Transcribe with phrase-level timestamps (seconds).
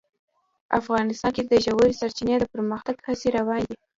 [0.79, 3.77] افغانستان کې د ژورې سرچینې د پرمختګ هڅې روانې دي.